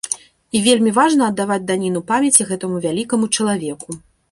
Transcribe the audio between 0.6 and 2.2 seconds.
вельмі важна аддаваць даніну